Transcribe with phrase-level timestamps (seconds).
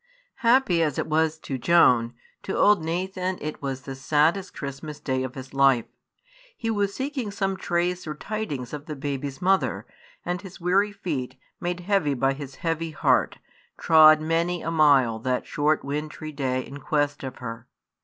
[0.37, 5.21] Happy as it was to Joan, to old Nathan it was the saddest Christmas Day
[5.21, 5.85] of his life.
[6.57, 9.85] He was seeking some trace or tidings of the baby's mother;
[10.25, 13.37] and his weary feet, made heavy by his heavy heart,
[13.77, 17.67] trod many a mile that short wintry day in quest of her.